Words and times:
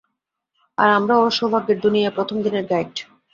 আর 0.77 0.89
আমরা 0.97 1.15
ওর 1.17 1.31
সৌভাগ্যের 1.37 1.77
দুনিয়ার 1.85 2.15
প্রথম 2.17 2.37
দিনের 2.45 2.65
গাইড। 2.71 2.93